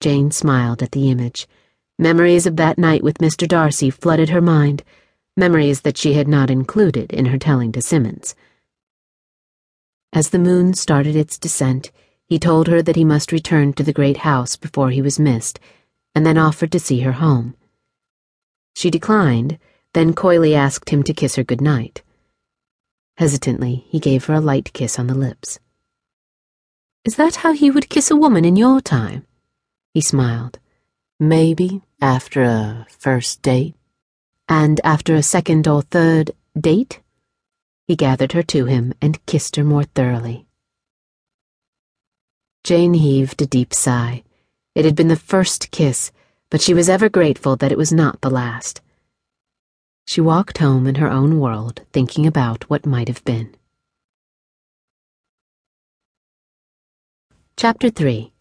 Jane 0.00 0.30
smiled 0.30 0.82
at 0.82 0.92
the 0.92 1.10
image. 1.10 1.46
Memories 1.98 2.46
of 2.46 2.56
that 2.56 2.78
night 2.78 3.02
with 3.02 3.18
Mr. 3.18 3.46
Darcy 3.46 3.90
flooded 3.90 4.30
her 4.30 4.40
mind, 4.40 4.82
memories 5.36 5.82
that 5.82 5.98
she 5.98 6.14
had 6.14 6.26
not 6.26 6.50
included 6.50 7.12
in 7.12 7.26
her 7.26 7.36
telling 7.36 7.70
to 7.72 7.82
Simmons. 7.82 8.34
As 10.12 10.30
the 10.30 10.38
moon 10.38 10.72
started 10.72 11.14
its 11.14 11.38
descent, 11.38 11.92
he 12.26 12.38
told 12.38 12.68
her 12.68 12.80
that 12.80 12.96
he 12.96 13.04
must 13.04 13.30
return 13.30 13.74
to 13.74 13.82
the 13.82 13.92
great 13.92 14.18
house 14.18 14.56
before 14.56 14.90
he 14.90 15.02
was 15.02 15.20
missed, 15.20 15.60
and 16.14 16.24
then 16.24 16.38
offered 16.38 16.72
to 16.72 16.80
see 16.80 17.00
her 17.00 17.12
home. 17.12 17.54
She 18.74 18.90
declined, 18.90 19.58
then 19.92 20.14
coyly 20.14 20.54
asked 20.54 20.90
him 20.90 21.02
to 21.02 21.12
kiss 21.12 21.36
her 21.36 21.44
good 21.44 21.60
night. 21.60 22.02
Hesitantly, 23.18 23.84
he 23.88 24.00
gave 24.00 24.24
her 24.24 24.34
a 24.34 24.40
light 24.40 24.72
kiss 24.72 24.98
on 24.98 25.08
the 25.08 25.14
lips. 25.14 25.58
Is 27.04 27.16
that 27.16 27.36
how 27.36 27.52
you 27.52 27.72
would 27.74 27.90
kiss 27.90 28.10
a 28.10 28.16
woman 28.16 28.46
in 28.46 28.56
your 28.56 28.80
time? 28.80 29.26
He 29.92 30.00
smiled. 30.00 30.58
Maybe 31.18 31.82
after 32.00 32.42
a 32.42 32.86
first 32.88 33.42
date. 33.42 33.74
And 34.48 34.80
after 34.84 35.14
a 35.14 35.22
second 35.22 35.66
or 35.66 35.82
third 35.82 36.32
date? 36.58 37.00
He 37.86 37.96
gathered 37.96 38.32
her 38.32 38.42
to 38.44 38.66
him 38.66 38.94
and 39.02 39.24
kissed 39.26 39.56
her 39.56 39.64
more 39.64 39.84
thoroughly. 39.84 40.46
Jane 42.62 42.94
heaved 42.94 43.42
a 43.42 43.46
deep 43.46 43.74
sigh. 43.74 44.22
It 44.74 44.84
had 44.84 44.94
been 44.94 45.08
the 45.08 45.16
first 45.16 45.70
kiss, 45.72 46.12
but 46.50 46.60
she 46.60 46.74
was 46.74 46.88
ever 46.88 47.08
grateful 47.08 47.56
that 47.56 47.72
it 47.72 47.78
was 47.78 47.92
not 47.92 48.20
the 48.20 48.30
last. 48.30 48.80
She 50.06 50.20
walked 50.20 50.58
home 50.58 50.86
in 50.86 50.96
her 50.96 51.10
own 51.10 51.40
world, 51.40 51.82
thinking 51.92 52.26
about 52.26 52.68
what 52.70 52.86
might 52.86 53.08
have 53.08 53.24
been. 53.24 53.56
Chapter 57.56 57.90
3 57.90 58.32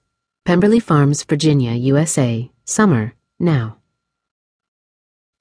Pemberley 0.50 0.80
Farms, 0.80 1.24
Virginia, 1.26 1.74
USA, 1.74 2.50
Summer, 2.66 3.14
Now. 3.40 3.78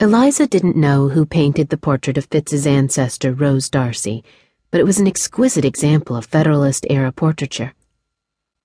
Eliza 0.00 0.46
didn't 0.46 0.76
know 0.76 1.08
who 1.08 1.24
painted 1.24 1.70
the 1.70 1.78
portrait 1.78 2.18
of 2.18 2.26
Fitz's 2.26 2.66
ancestor, 2.66 3.32
Rose 3.32 3.70
Darcy, 3.70 4.22
but 4.70 4.82
it 4.82 4.84
was 4.84 5.00
an 5.00 5.06
exquisite 5.06 5.64
example 5.64 6.14
of 6.14 6.26
Federalist 6.26 6.86
era 6.90 7.10
portraiture. 7.10 7.72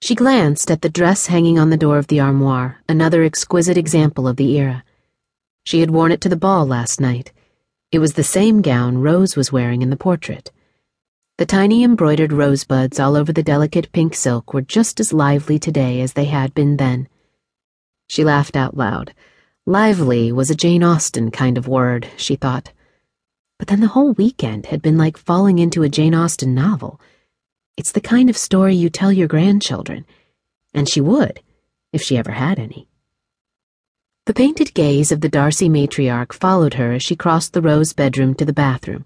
She 0.01 0.15
glanced 0.15 0.69
at 0.69 0.81
the 0.81 0.89
dress 0.89 1.27
hanging 1.27 1.57
on 1.57 1.69
the 1.69 1.77
door 1.77 1.97
of 1.97 2.07
the 2.07 2.19
armoire, 2.19 2.83
another 2.89 3.23
exquisite 3.23 3.77
example 3.77 4.27
of 4.27 4.35
the 4.35 4.57
era. 4.57 4.83
She 5.63 5.79
had 5.79 5.91
worn 5.91 6.11
it 6.11 6.19
to 6.19 6.29
the 6.29 6.35
ball 6.35 6.65
last 6.65 6.99
night. 6.99 7.31
It 7.89 7.99
was 7.99 8.15
the 8.15 8.21
same 8.21 8.61
gown 8.61 8.97
Rose 8.97 9.37
was 9.37 9.53
wearing 9.53 9.81
in 9.81 9.91
the 9.91 9.95
portrait. 9.95 10.51
The 11.39 11.47
tiny 11.47 11.83
embroidered 11.83 12.31
rosebuds 12.31 12.99
all 12.99 13.15
over 13.15 13.33
the 13.33 13.41
delicate 13.41 13.91
pink 13.91 14.13
silk 14.13 14.53
were 14.53 14.61
just 14.61 14.99
as 14.99 15.11
lively 15.11 15.57
today 15.57 15.99
as 16.01 16.13
they 16.13 16.25
had 16.25 16.53
been 16.53 16.77
then. 16.77 17.07
She 18.07 18.23
laughed 18.23 18.55
out 18.55 18.77
loud. 18.77 19.15
Lively 19.65 20.31
was 20.31 20.51
a 20.51 20.55
Jane 20.55 20.83
Austen 20.83 21.31
kind 21.31 21.57
of 21.57 21.67
word, 21.67 22.07
she 22.17 22.35
thought. 22.35 22.71
But 23.57 23.67
then 23.67 23.79
the 23.79 23.87
whole 23.87 24.13
weekend 24.13 24.67
had 24.67 24.83
been 24.83 24.95
like 24.95 25.17
falling 25.17 25.57
into 25.57 25.81
a 25.81 25.89
Jane 25.89 26.13
Austen 26.13 26.53
novel. 26.53 27.01
It's 27.77 27.91
the 27.91 28.01
kind 28.01 28.29
of 28.29 28.37
story 28.37 28.75
you 28.75 28.91
tell 28.91 29.11
your 29.11 29.27
grandchildren, 29.27 30.05
and 30.71 30.87
she 30.87 31.01
would, 31.01 31.41
if 31.91 32.03
she 32.03 32.15
ever 32.15 32.33
had 32.33 32.59
any. 32.59 32.87
The 34.27 34.35
painted 34.35 34.75
gaze 34.75 35.11
of 35.11 35.21
the 35.21 35.29
Darcy 35.29 35.67
matriarch 35.67 36.31
followed 36.31 36.75
her 36.75 36.93
as 36.93 37.01
she 37.01 37.15
crossed 37.15 37.53
the 37.53 37.61
Rose 37.61 37.91
bedroom 37.91 38.35
to 38.35 38.45
the 38.45 38.53
bathroom. 38.53 39.03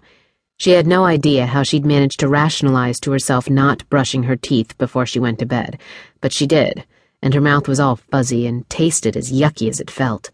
She 0.58 0.72
had 0.72 0.88
no 0.88 1.04
idea 1.04 1.46
how 1.46 1.62
she'd 1.62 1.86
managed 1.86 2.18
to 2.18 2.28
rationalize 2.28 2.98
to 3.00 3.12
herself 3.12 3.48
not 3.48 3.88
brushing 3.88 4.24
her 4.24 4.34
teeth 4.34 4.76
before 4.76 5.06
she 5.06 5.20
went 5.20 5.38
to 5.38 5.46
bed, 5.46 5.78
but 6.20 6.32
she 6.32 6.48
did, 6.48 6.84
and 7.22 7.32
her 7.32 7.40
mouth 7.40 7.68
was 7.68 7.78
all 7.78 7.94
fuzzy 7.94 8.44
and 8.44 8.68
tasted 8.68 9.16
as 9.16 9.32
yucky 9.32 9.68
as 9.68 9.78
it 9.78 9.88
felt. 9.88 10.32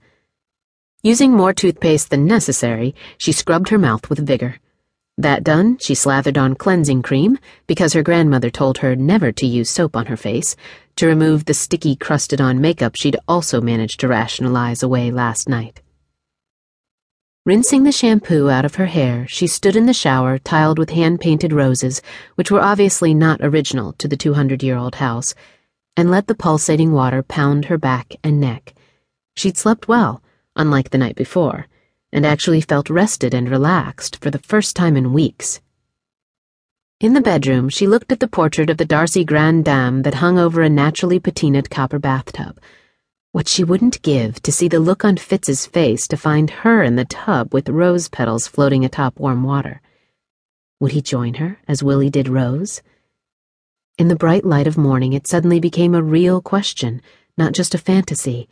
Using 1.02 1.32
more 1.32 1.52
toothpaste 1.52 2.08
than 2.08 2.24
necessary, 2.24 2.94
she 3.18 3.32
scrubbed 3.32 3.68
her 3.68 3.76
mouth 3.76 4.08
with 4.08 4.26
vigor. 4.26 4.56
That 5.18 5.44
done, 5.44 5.76
she 5.78 5.94
slathered 5.94 6.38
on 6.38 6.54
cleansing 6.54 7.02
cream, 7.02 7.38
because 7.66 7.92
her 7.92 8.02
grandmother 8.02 8.48
told 8.48 8.78
her 8.78 8.96
never 8.96 9.30
to 9.30 9.46
use 9.46 9.68
soap 9.68 9.94
on 9.94 10.06
her 10.06 10.16
face, 10.16 10.56
to 10.96 11.06
remove 11.06 11.44
the 11.44 11.52
sticky, 11.52 11.96
crusted 11.96 12.40
on 12.40 12.62
makeup 12.62 12.96
she'd 12.96 13.18
also 13.28 13.60
managed 13.60 14.00
to 14.00 14.08
rationalize 14.08 14.82
away 14.82 15.10
last 15.10 15.50
night. 15.50 15.82
Rinsing 17.46 17.84
the 17.84 17.92
shampoo 17.92 18.48
out 18.48 18.64
of 18.64 18.76
her 18.76 18.86
hair, 18.86 19.26
she 19.28 19.46
stood 19.46 19.76
in 19.76 19.86
the 19.86 19.92
shower 19.92 20.38
tiled 20.38 20.78
with 20.78 20.90
hand 20.90 21.20
painted 21.20 21.52
roses, 21.52 22.00
which 22.36 22.50
were 22.50 22.62
obviously 22.62 23.12
not 23.12 23.40
original 23.42 23.92
to 23.94 24.08
the 24.08 24.16
200 24.16 24.62
year 24.62 24.76
old 24.76 24.94
house, 24.94 25.34
and 25.96 26.10
let 26.10 26.26
the 26.26 26.34
pulsating 26.34 26.92
water 26.92 27.22
pound 27.22 27.66
her 27.66 27.78
back 27.78 28.14
and 28.24 28.40
neck. 28.40 28.74
She'd 29.36 29.58
slept 29.58 29.88
well, 29.88 30.22
unlike 30.56 30.90
the 30.90 30.98
night 30.98 31.16
before 31.16 31.66
and 32.14 32.24
actually 32.24 32.60
felt 32.60 32.88
rested 32.88 33.34
and 33.34 33.50
relaxed 33.50 34.22
for 34.22 34.30
the 34.30 34.38
first 34.38 34.76
time 34.76 34.96
in 34.96 35.12
weeks. 35.12 35.60
In 37.00 37.12
the 37.12 37.20
bedroom, 37.20 37.68
she 37.68 37.88
looked 37.88 38.12
at 38.12 38.20
the 38.20 38.28
portrait 38.28 38.70
of 38.70 38.76
the 38.76 38.84
Darcy 38.84 39.24
Grande 39.24 39.64
Dame 39.64 40.02
that 40.02 40.14
hung 40.14 40.38
over 40.38 40.62
a 40.62 40.68
naturally 40.68 41.18
patinaed 41.18 41.68
copper 41.68 41.98
bathtub. 41.98 42.60
What 43.34 43.48
she 43.48 43.64
wouldn't 43.64 44.00
give 44.02 44.40
to 44.42 44.52
see 44.52 44.68
the 44.68 44.78
look 44.78 45.04
on 45.04 45.16
Fitz's 45.16 45.66
face 45.66 46.06
to 46.06 46.16
find 46.16 46.48
her 46.62 46.84
in 46.84 46.94
the 46.94 47.04
tub 47.04 47.52
with 47.52 47.68
rose 47.68 48.08
petals 48.08 48.46
floating 48.46 48.84
atop 48.84 49.18
warm 49.18 49.42
water. 49.42 49.82
Would 50.78 50.92
he 50.92 51.02
join 51.02 51.34
her, 51.34 51.58
as 51.66 51.82
Willie 51.82 52.10
did 52.10 52.28
Rose? 52.28 52.80
In 53.98 54.06
the 54.06 54.14
bright 54.14 54.44
light 54.44 54.68
of 54.68 54.78
morning, 54.78 55.14
it 55.14 55.26
suddenly 55.26 55.58
became 55.58 55.96
a 55.96 56.00
real 56.00 56.40
question, 56.40 57.02
not 57.36 57.54
just 57.54 57.74
a 57.74 57.78
fantasy. 57.78 58.48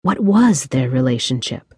What 0.00 0.20
was 0.20 0.68
their 0.68 0.88
relationship? 0.88 1.71